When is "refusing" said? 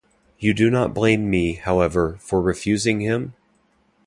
2.41-3.01